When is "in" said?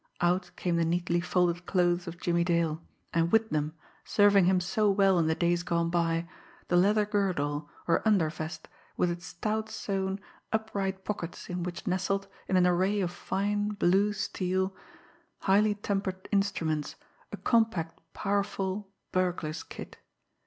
5.19-5.27, 11.51-11.61, 12.47-12.57